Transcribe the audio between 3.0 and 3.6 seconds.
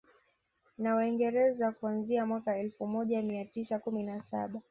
mia